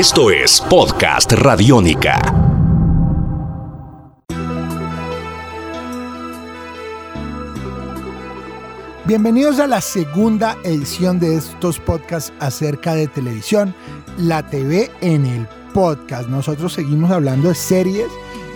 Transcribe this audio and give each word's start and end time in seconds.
Esto 0.00 0.30
es 0.30 0.62
Podcast 0.62 1.30
Radiónica. 1.32 2.22
Bienvenidos 9.04 9.60
a 9.60 9.66
la 9.66 9.82
segunda 9.82 10.56
edición 10.64 11.20
de 11.20 11.36
estos 11.36 11.78
podcasts 11.80 12.32
acerca 12.40 12.94
de 12.94 13.08
televisión, 13.08 13.74
la 14.16 14.48
TV 14.48 14.90
en 15.02 15.26
el 15.26 15.46
podcast. 15.74 16.30
Nosotros 16.30 16.72
seguimos 16.72 17.10
hablando 17.10 17.50
de 17.50 17.54
series 17.54 18.08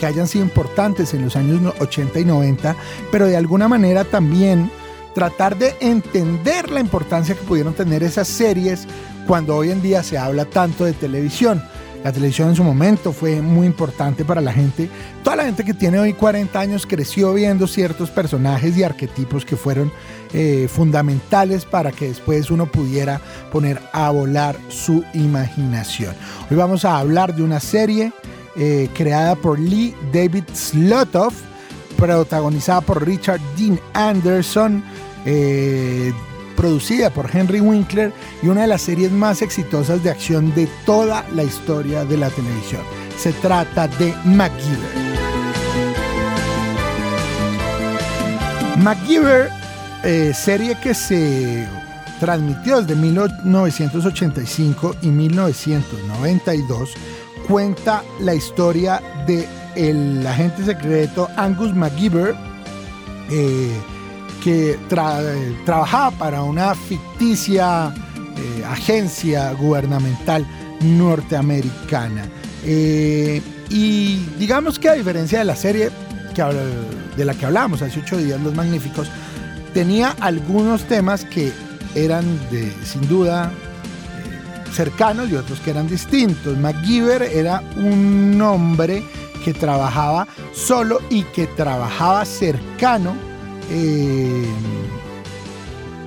que 0.00 0.06
hayan 0.06 0.26
sido 0.26 0.44
importantes 0.44 1.14
en 1.14 1.22
los 1.22 1.36
años 1.36 1.72
80 1.78 2.18
y 2.18 2.24
90, 2.24 2.74
pero 3.12 3.26
de 3.26 3.36
alguna 3.36 3.68
manera 3.68 4.02
también 4.02 4.72
tratar 5.14 5.56
de 5.56 5.76
entender 5.78 6.68
la 6.72 6.80
importancia 6.80 7.36
que 7.36 7.42
pudieron 7.42 7.74
tener 7.74 8.02
esas 8.02 8.26
series 8.26 8.88
cuando 9.28 9.54
hoy 9.56 9.70
en 9.70 9.82
día 9.82 10.02
se 10.02 10.16
habla 10.16 10.46
tanto 10.46 10.86
de 10.86 10.94
televisión. 10.94 11.62
La 12.02 12.12
televisión 12.12 12.48
en 12.48 12.56
su 12.56 12.64
momento 12.64 13.12
fue 13.12 13.42
muy 13.42 13.66
importante 13.66 14.24
para 14.24 14.40
la 14.40 14.52
gente. 14.52 14.88
Toda 15.22 15.36
la 15.36 15.44
gente 15.44 15.64
que 15.64 15.74
tiene 15.74 15.98
hoy 15.98 16.14
40 16.14 16.58
años 16.58 16.86
creció 16.86 17.34
viendo 17.34 17.66
ciertos 17.66 18.10
personajes 18.10 18.74
y 18.76 18.84
arquetipos 18.84 19.44
que 19.44 19.56
fueron 19.56 19.92
eh, 20.32 20.66
fundamentales 20.72 21.66
para 21.66 21.92
que 21.92 22.08
después 22.08 22.50
uno 22.50 22.66
pudiera 22.66 23.20
poner 23.52 23.82
a 23.92 24.10
volar 24.10 24.56
su 24.68 25.04
imaginación. 25.12 26.14
Hoy 26.50 26.56
vamos 26.56 26.86
a 26.86 26.98
hablar 26.98 27.34
de 27.34 27.42
una 27.42 27.60
serie 27.60 28.12
eh, 28.56 28.88
creada 28.94 29.34
por 29.34 29.58
Lee 29.58 29.94
David 30.10 30.44
Slotoff, 30.54 31.34
protagonizada 31.98 32.80
por 32.80 33.06
Richard 33.06 33.40
Dean 33.58 33.78
Anderson, 33.92 34.82
eh, 35.26 36.14
producida 36.58 37.08
por 37.10 37.30
Henry 37.32 37.60
Winkler 37.60 38.12
y 38.42 38.48
una 38.48 38.62
de 38.62 38.66
las 38.66 38.82
series 38.82 39.12
más 39.12 39.42
exitosas 39.42 40.02
de 40.02 40.10
acción 40.10 40.52
de 40.56 40.66
toda 40.84 41.24
la 41.32 41.44
historia 41.44 42.04
de 42.04 42.16
la 42.16 42.30
televisión. 42.30 42.82
Se 43.16 43.32
trata 43.34 43.86
de 43.86 44.12
MacGyver. 44.24 44.90
MacGyver, 48.78 49.50
eh, 50.02 50.32
serie 50.34 50.76
que 50.82 50.94
se 50.94 51.64
transmitió 52.18 52.82
desde 52.82 52.96
1985 52.96 54.96
y 55.00 55.10
1992, 55.10 56.94
cuenta 57.46 58.02
la 58.18 58.34
historia 58.34 59.00
de 59.28 59.46
el 59.76 60.26
agente 60.26 60.64
secreto 60.64 61.28
Angus 61.36 61.72
MacGyver, 61.72 62.34
eh, 63.30 63.80
que 64.42 64.78
trabajaba 64.88 66.10
para 66.12 66.42
una 66.42 66.74
ficticia 66.74 67.92
eh, 68.36 68.64
agencia 68.64 69.52
gubernamental 69.52 70.46
norteamericana. 70.80 72.28
Eh, 72.64 73.42
y 73.70 74.24
digamos 74.38 74.78
que 74.78 74.88
a 74.88 74.94
diferencia 74.94 75.40
de 75.40 75.44
la 75.44 75.56
serie 75.56 75.90
que, 76.34 76.42
de 77.16 77.24
la 77.24 77.34
que 77.34 77.46
hablábamos 77.46 77.82
hace 77.82 78.00
ocho 78.00 78.16
días, 78.16 78.40
Los 78.40 78.54
Magníficos, 78.54 79.10
tenía 79.74 80.14
algunos 80.20 80.84
temas 80.84 81.24
que 81.24 81.52
eran 81.94 82.24
de, 82.50 82.72
sin 82.84 83.06
duda 83.08 83.50
eh, 83.52 84.72
cercanos 84.72 85.30
y 85.30 85.34
otros 85.34 85.60
que 85.60 85.70
eran 85.70 85.88
distintos. 85.88 86.56
MacGyver 86.58 87.22
era 87.22 87.62
un 87.76 88.40
hombre 88.40 89.02
que 89.44 89.52
trabajaba 89.52 90.26
solo 90.52 91.00
y 91.10 91.22
que 91.22 91.46
trabajaba 91.46 92.24
cercano 92.24 93.27
eh, 93.70 94.46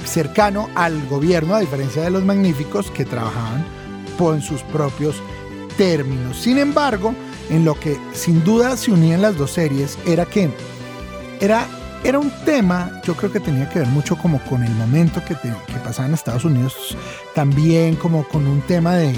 cercano 0.05 0.69
al 0.75 1.07
gobierno, 1.07 1.55
a 1.55 1.59
diferencia 1.59 2.01
de 2.03 2.11
los 2.11 2.23
magníficos 2.23 2.91
que 2.91 3.05
trabajaban 3.05 3.65
por 4.17 4.41
sus 4.41 4.61
propios 4.63 5.15
términos. 5.77 6.37
Sin 6.37 6.57
embargo, 6.57 7.15
en 7.49 7.65
lo 7.65 7.79
que 7.79 7.97
sin 8.13 8.43
duda 8.43 8.77
se 8.77 8.91
unían 8.91 9.21
las 9.21 9.37
dos 9.37 9.51
series 9.51 9.97
era 10.05 10.25
que 10.25 10.49
era, 11.39 11.67
era 12.03 12.19
un 12.19 12.31
tema, 12.45 13.01
yo 13.03 13.15
creo 13.15 13.31
que 13.31 13.39
tenía 13.39 13.69
que 13.69 13.79
ver 13.79 13.87
mucho 13.87 14.17
como 14.17 14.39
con 14.45 14.63
el 14.63 14.71
momento 14.73 15.23
que, 15.25 15.35
que 15.35 15.79
pasaba 15.83 16.07
en 16.07 16.13
Estados 16.13 16.45
Unidos, 16.45 16.97
también 17.33 17.95
como 17.95 18.27
con 18.27 18.47
un 18.47 18.61
tema 18.61 18.95
de, 18.95 19.13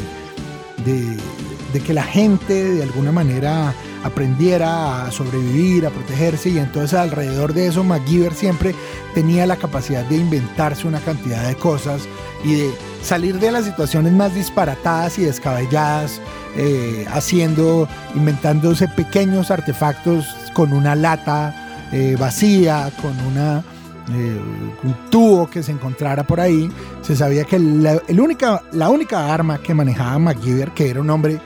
de 0.85 1.79
que 1.79 1.93
la 1.93 2.03
gente 2.03 2.53
de 2.75 2.83
alguna 2.83 3.11
manera 3.11 3.73
aprendiera 4.03 5.05
a 5.05 5.11
sobrevivir, 5.11 5.85
a 5.85 5.89
protegerse 5.89 6.49
y 6.49 6.57
entonces 6.57 6.93
alrededor 6.93 7.53
de 7.53 7.67
eso 7.67 7.83
MacGyver 7.83 8.33
siempre 8.33 8.75
tenía 9.13 9.45
la 9.45 9.55
capacidad 9.55 10.03
de 10.05 10.17
inventarse 10.17 10.87
una 10.87 10.99
cantidad 10.99 11.47
de 11.47 11.55
cosas 11.55 12.03
y 12.43 12.55
de 12.55 12.73
salir 13.01 13.39
de 13.39 13.51
las 13.51 13.65
situaciones 13.65 14.13
más 14.13 14.35
disparatadas 14.35 15.17
y 15.19 15.23
descabelladas, 15.23 16.21
eh, 16.55 17.05
haciendo, 17.11 17.87
inventándose 18.15 18.87
pequeños 18.87 19.51
artefactos 19.51 20.25
con 20.53 20.73
una 20.73 20.95
lata 20.95 21.89
eh, 21.91 22.15
vacía, 22.19 22.91
con 23.01 23.17
una 23.27 23.63
eh, 24.09 24.37
un 24.83 24.95
tubo 25.09 25.49
que 25.49 25.63
se 25.63 25.71
encontrara 25.71 26.23
por 26.23 26.39
ahí. 26.39 26.69
Se 27.01 27.15
sabía 27.15 27.45
que 27.45 27.57
la, 27.57 28.01
única, 28.21 28.61
la 28.73 28.89
única 28.89 29.33
arma 29.33 29.59
que 29.59 29.73
manejaba 29.73 30.19
MacGyver, 30.19 30.71
que 30.71 30.89
era 30.89 30.99
un 30.99 31.09
hombre 31.09 31.39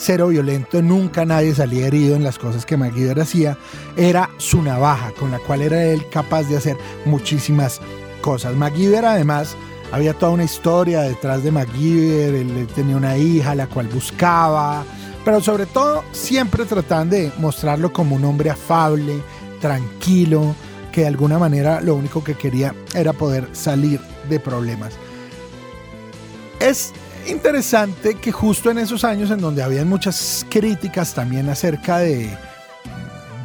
cero 0.00 0.28
violento, 0.28 0.80
nunca 0.80 1.26
nadie 1.26 1.54
salía 1.54 1.86
herido 1.86 2.16
en 2.16 2.24
las 2.24 2.38
cosas 2.38 2.64
que 2.64 2.76
MacGyver 2.76 3.20
hacía, 3.20 3.58
era 3.96 4.30
su 4.38 4.62
navaja, 4.62 5.12
con 5.12 5.30
la 5.30 5.38
cual 5.38 5.60
era 5.60 5.84
él 5.84 6.08
capaz 6.10 6.44
de 6.44 6.56
hacer 6.56 6.76
muchísimas 7.04 7.80
cosas. 8.22 8.56
MacGyver 8.56 9.04
además 9.04 9.56
había 9.92 10.14
toda 10.14 10.32
una 10.32 10.44
historia 10.44 11.02
detrás 11.02 11.44
de 11.44 11.50
MacGyver, 11.50 12.34
él 12.34 12.66
tenía 12.74 12.96
una 12.96 13.18
hija 13.18 13.54
la 13.54 13.66
cual 13.66 13.88
buscaba, 13.88 14.84
pero 15.22 15.42
sobre 15.42 15.66
todo 15.66 16.02
siempre 16.12 16.64
trataban 16.64 17.10
de 17.10 17.30
mostrarlo 17.38 17.92
como 17.92 18.16
un 18.16 18.24
hombre 18.24 18.48
afable, 18.48 19.20
tranquilo, 19.60 20.54
que 20.92 21.02
de 21.02 21.08
alguna 21.08 21.38
manera 21.38 21.82
lo 21.82 21.94
único 21.94 22.24
que 22.24 22.34
quería 22.34 22.74
era 22.94 23.12
poder 23.12 23.48
salir 23.52 24.00
de 24.30 24.40
problemas. 24.40 24.94
Es 26.58 26.92
interesante 27.26 28.14
que 28.14 28.32
justo 28.32 28.70
en 28.70 28.78
esos 28.78 29.04
años 29.04 29.30
en 29.30 29.40
donde 29.40 29.62
habían 29.62 29.88
muchas 29.88 30.46
críticas 30.48 31.14
también 31.14 31.48
acerca 31.48 31.98
de 31.98 32.30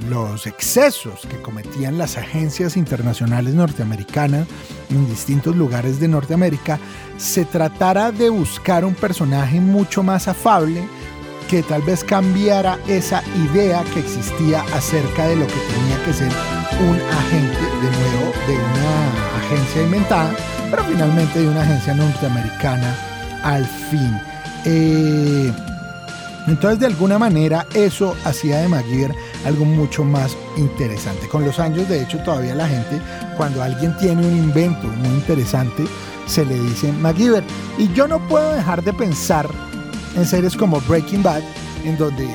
los 0.10 0.46
excesos 0.46 1.22
que 1.28 1.42
cometían 1.42 1.98
las 1.98 2.18
agencias 2.18 2.78
internacionales 2.78 3.54
norteamericanas 3.54 4.48
en 4.90 5.08
distintos 5.08 5.56
lugares 5.56 6.00
de 6.00 6.08
Norteamérica, 6.08 6.80
se 7.18 7.46
tratara 7.46 8.12
de 8.12 8.30
buscar 8.30 8.86
un 8.86 8.94
personaje 8.94 9.60
mucho 9.60 10.04
más 10.04 10.28
afable 10.28 10.88
que 11.50 11.64
tal 11.64 11.82
vez 11.82 12.04
cambiara 12.04 12.80
esa 12.88 13.24
idea 13.52 13.84
que 13.94 14.00
existía 14.00 14.62
acerca 14.74 15.28
de 15.28 15.36
lo 15.36 15.46
que 15.48 15.54
tenía 15.54 16.04
que 16.06 16.14
ser 16.14 16.32
un 16.82 16.96
agente 16.96 17.62
de 17.62 17.92
nuevo 17.98 18.34
de 18.48 18.54
una 18.54 19.38
agencia 19.38 19.84
inventada, 19.84 20.36
pero 20.72 20.84
finalmente 20.86 21.40
de 21.40 21.48
una 21.48 21.62
agencia 21.62 21.94
norteamericana 21.94 23.15
al 23.46 23.66
fin. 23.66 24.20
Eh, 24.66 25.54
entonces, 26.48 26.80
de 26.80 26.88
alguna 26.88 27.18
manera, 27.18 27.66
eso 27.74 28.16
hacía 28.26 28.58
de 28.58 28.68
MacGyver 28.68 29.16
algo 29.46 29.66
mucho 29.66 30.04
más 30.04 30.36
interesante. 30.58 31.28
Con 31.28 31.46
los 31.46 31.60
años, 31.60 31.88
de 31.88 32.02
hecho, 32.02 32.18
todavía 32.20 32.56
la 32.56 32.68
gente, 32.68 33.00
cuando 33.38 33.64
alguien 33.64 33.96
tiene 33.98 34.28
un 34.28 34.36
invento 34.36 34.88
muy 34.88 35.10
interesante, 35.10 35.86
se 36.28 36.44
le 36.46 36.60
dice 36.60 36.92
MacGyver. 36.92 37.44
Y 37.78 37.92
yo 37.94 38.08
no 38.08 38.20
puedo 38.28 38.54
dejar 38.54 38.84
de 38.84 38.94
pensar 38.94 39.48
en 40.16 40.26
series 40.26 40.56
como 40.56 40.82
Breaking 40.82 41.24
Bad, 41.24 41.42
en 41.84 41.98
donde 41.98 42.28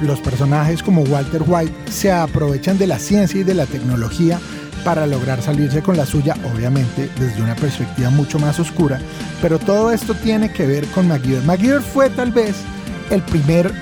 los 0.00 0.20
personajes 0.20 0.82
como 0.82 1.02
Walter 1.02 1.42
White 1.46 1.92
se 1.92 2.10
aprovechan 2.10 2.78
de 2.78 2.86
la 2.86 2.98
ciencia 2.98 3.40
y 3.40 3.44
de 3.44 3.54
la 3.54 3.66
tecnología 3.66 4.40
para 4.84 5.06
lograr 5.06 5.42
salirse 5.42 5.82
con 5.82 5.96
la 5.96 6.06
suya, 6.06 6.36
obviamente 6.54 7.10
desde 7.18 7.42
una 7.42 7.54
perspectiva 7.54 8.10
mucho 8.10 8.38
más 8.38 8.58
oscura, 8.58 9.00
pero 9.40 9.58
todo 9.58 9.92
esto 9.92 10.14
tiene 10.14 10.52
que 10.52 10.66
ver 10.66 10.86
con 10.88 11.08
MacGyver. 11.08 11.42
MacGyver 11.44 11.82
fue 11.82 12.10
tal 12.10 12.32
vez 12.32 12.56
el 13.10 13.22
primer 13.22 13.72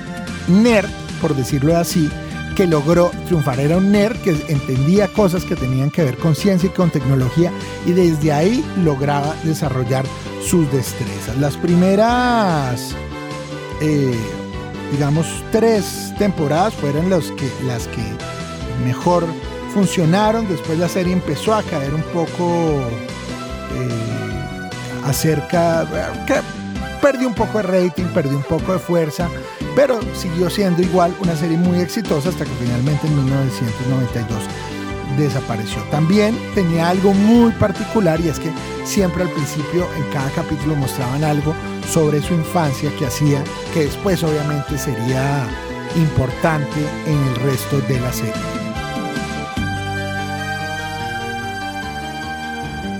nerd, 0.48 0.88
por 1.20 1.34
decirlo 1.34 1.76
así, 1.76 2.10
que 2.58 2.66
logró 2.66 3.12
triunfar. 3.26 3.60
Era 3.60 3.76
un 3.76 3.92
nerd 3.92 4.16
que 4.22 4.30
entendía 4.48 5.06
cosas 5.08 5.44
que 5.44 5.54
tenían 5.54 5.90
que 5.90 6.02
ver 6.02 6.16
con 6.16 6.34
ciencia 6.34 6.68
y 6.68 6.72
con 6.72 6.90
tecnología 6.90 7.52
y 7.86 7.92
desde 7.92 8.32
ahí 8.32 8.64
lograba 8.82 9.34
desarrollar 9.44 10.04
sus 10.44 10.70
destrezas. 10.72 11.38
Las 11.38 11.56
primeras, 11.56 12.96
eh, 13.80 14.12
digamos, 14.90 15.26
tres 15.52 16.12
temporadas 16.18 16.74
fueron 16.74 17.08
los 17.10 17.30
que, 17.32 17.48
las 17.64 17.86
que 17.86 18.02
mejor 18.84 19.24
funcionaron, 19.68 20.48
después 20.48 20.78
la 20.78 20.88
serie 20.88 21.12
empezó 21.12 21.54
a 21.54 21.62
caer 21.62 21.94
un 21.94 22.02
poco 22.02 22.82
eh, 23.74 24.70
acerca, 25.04 25.86
que 26.26 26.34
perdió 27.00 27.28
un 27.28 27.34
poco 27.34 27.58
de 27.58 27.64
rating, 27.64 28.04
perdió 28.14 28.36
un 28.36 28.42
poco 28.42 28.72
de 28.72 28.78
fuerza, 28.78 29.28
pero 29.74 30.00
siguió 30.14 30.50
siendo 30.50 30.82
igual 30.82 31.14
una 31.20 31.36
serie 31.36 31.56
muy 31.56 31.80
exitosa 31.80 32.30
hasta 32.30 32.44
que 32.44 32.50
finalmente 32.60 33.06
en 33.06 33.16
1992 33.24 34.42
desapareció. 35.16 35.82
También 35.90 36.36
tenía 36.54 36.88
algo 36.88 37.12
muy 37.12 37.52
particular 37.52 38.20
y 38.20 38.28
es 38.28 38.38
que 38.38 38.50
siempre 38.84 39.22
al 39.22 39.30
principio 39.30 39.86
en 39.96 40.12
cada 40.12 40.30
capítulo 40.30 40.74
mostraban 40.76 41.24
algo 41.24 41.54
sobre 41.88 42.20
su 42.20 42.34
infancia 42.34 42.90
que 42.98 43.06
hacía, 43.06 43.42
que 43.72 43.84
después 43.84 44.22
obviamente 44.22 44.78
sería 44.78 45.46
importante 45.96 46.80
en 47.06 47.18
el 47.28 47.36
resto 47.36 47.80
de 47.82 48.00
la 48.00 48.12
serie. 48.12 48.57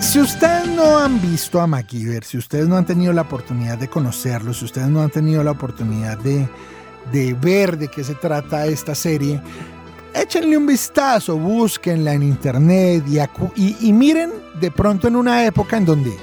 Si 0.09 0.19
ustedes 0.19 0.67
no 0.69 0.97
han 0.97 1.21
visto 1.21 1.61
a 1.61 1.67
MacGyver, 1.67 2.25
si 2.25 2.39
ustedes 2.39 2.67
no 2.67 2.79
han 2.79 2.87
tenido 2.87 3.13
la 3.13 3.21
oportunidad 3.21 3.77
de 3.77 3.89
conocerlo, 3.89 4.55
si 4.55 4.65
ustedes 4.65 4.89
no 4.89 5.03
han 5.03 5.11
tenido 5.11 5.45
la 5.45 5.51
oportunidad 5.51 6.17
de, 6.17 6.49
de 7.13 7.35
ver 7.35 7.77
de 7.77 7.89
qué 7.89 8.03
se 8.03 8.15
trata 8.15 8.65
esta 8.65 8.95
serie, 8.95 9.39
échenle 10.15 10.57
un 10.57 10.67
vistazo, 10.67 11.37
búsquenla 11.37 12.15
en 12.15 12.23
internet 12.23 13.05
y, 13.55 13.93
miren 13.93 14.33
de 14.59 14.71
pronto 14.71 15.09
en 15.09 15.17
una 15.17 15.45
época 15.45 15.77
en 15.77 15.85
donde 15.85 16.17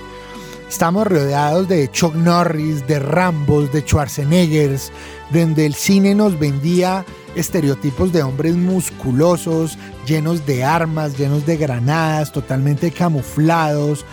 estamos 0.70 1.08
rodeados 1.08 1.68
de 1.68 1.90
Chuck 1.92 2.16
Norris, 2.16 2.86
de 2.88 3.00
Rambos, 3.00 3.72
de 3.72 3.82
Schwarzeneggers, 3.82 4.92
donde 5.32 5.66
el 5.66 5.74
cine 5.74 6.16
nos 6.16 6.38
vendía 6.38 7.06
estereotipos 7.36 8.12
de 8.14 8.24
hombres 8.24 8.56
musculosos, 8.56 9.78
llenos 10.06 10.46
de 10.46 10.64
armas, 10.64 11.18
llenos 11.18 11.46
de 11.46 11.58
granadas, 11.58 12.32
totalmente 12.32 12.92
camuflados, 12.92 14.06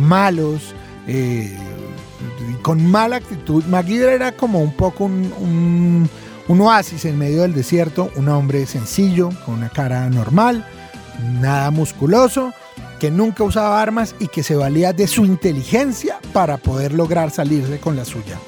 malos, 0.00 0.74
eh, 1.06 1.56
con 2.62 2.84
mala 2.86 3.16
actitud. 3.16 3.64
McGuire 3.64 4.14
era 4.14 4.32
como 4.32 4.60
un 4.60 4.72
poco 4.72 5.04
un, 5.04 6.08
un 6.48 6.60
oasis 6.60 7.04
en 7.04 7.18
medio 7.18 7.42
del 7.42 7.54
desierto, 7.54 8.10
un 8.16 8.28
hombre 8.28 8.66
sencillo, 8.66 9.30
con 9.44 9.56
una 9.56 9.68
cara 9.68 10.08
normal, 10.08 10.66
nada 11.40 11.70
musculoso, 11.70 12.52
que 12.98 13.10
nunca 13.10 13.44
usaba 13.44 13.80
armas 13.80 14.14
y 14.18 14.28
que 14.28 14.42
se 14.42 14.56
valía 14.56 14.92
de 14.92 15.06
su 15.06 15.24
inteligencia 15.24 16.18
para 16.32 16.56
poder 16.56 16.92
lograr 16.92 17.30
salirse 17.30 17.78
con 17.78 17.96
la 17.96 18.04
suya. 18.04 18.38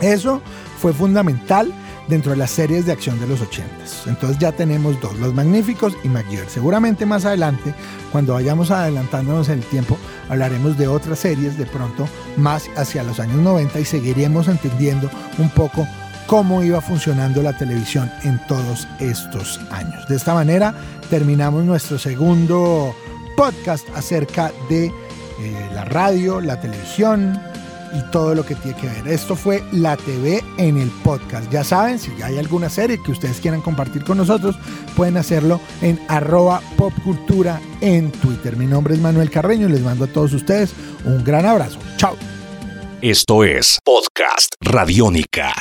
Eso 0.00 0.40
fue 0.80 0.92
fundamental 0.92 1.72
dentro 2.08 2.32
de 2.32 2.36
las 2.36 2.50
series 2.50 2.86
de 2.86 2.92
acción 2.92 3.18
de 3.18 3.26
los 3.26 3.40
80. 3.40 3.70
Entonces 4.06 4.38
ya 4.38 4.52
tenemos 4.52 5.00
dos, 5.00 5.18
Los 5.18 5.34
Magníficos 5.34 5.96
y 6.02 6.08
MacGyver. 6.08 6.48
Seguramente 6.48 7.06
más 7.06 7.24
adelante, 7.24 7.74
cuando 8.12 8.34
vayamos 8.34 8.70
adelantándonos 8.70 9.48
en 9.48 9.58
el 9.58 9.64
tiempo, 9.64 9.96
hablaremos 10.28 10.76
de 10.76 10.88
otras 10.88 11.18
series 11.20 11.56
de 11.56 11.66
pronto 11.66 12.08
más 12.36 12.68
hacia 12.76 13.02
los 13.02 13.20
años 13.20 13.36
90 13.36 13.80
y 13.80 13.84
seguiremos 13.84 14.48
entendiendo 14.48 15.10
un 15.38 15.48
poco 15.50 15.86
cómo 16.26 16.62
iba 16.62 16.80
funcionando 16.80 17.42
la 17.42 17.56
televisión 17.56 18.10
en 18.22 18.38
todos 18.46 18.88
estos 18.98 19.60
años. 19.70 20.06
De 20.08 20.16
esta 20.16 20.34
manera 20.34 20.74
terminamos 21.10 21.64
nuestro 21.64 21.98
segundo 21.98 22.94
podcast 23.36 23.88
acerca 23.94 24.52
de 24.68 24.86
eh, 24.86 24.92
la 25.74 25.84
radio, 25.84 26.40
la 26.40 26.60
televisión, 26.60 27.38
y 27.94 28.02
todo 28.10 28.34
lo 28.34 28.44
que 28.44 28.54
tiene 28.56 28.76
que 28.76 28.88
ver. 28.88 29.08
Esto 29.08 29.36
fue 29.36 29.62
La 29.72 29.96
TV 29.96 30.42
en 30.58 30.76
el 30.78 30.90
podcast. 31.02 31.50
Ya 31.50 31.64
saben, 31.64 31.98
si 31.98 32.10
hay 32.22 32.38
alguna 32.38 32.68
serie 32.68 33.00
que 33.02 33.12
ustedes 33.12 33.40
quieran 33.40 33.62
compartir 33.62 34.04
con 34.04 34.18
nosotros, 34.18 34.56
pueden 34.96 35.16
hacerlo 35.16 35.60
en 35.80 36.00
arroba 36.08 36.60
popcultura 36.76 37.60
en 37.80 38.10
Twitter. 38.10 38.56
Mi 38.56 38.66
nombre 38.66 38.94
es 38.94 39.00
Manuel 39.00 39.30
Carreño 39.30 39.68
y 39.68 39.72
les 39.72 39.82
mando 39.82 40.04
a 40.04 40.08
todos 40.08 40.32
ustedes 40.32 40.74
un 41.04 41.22
gran 41.24 41.46
abrazo. 41.46 41.78
Chao. 41.96 42.16
Esto 43.00 43.44
es 43.44 43.78
Podcast 43.84 44.54
Radiónica. 44.60 45.54